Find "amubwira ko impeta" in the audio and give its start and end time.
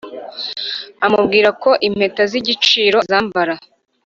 1.05-2.21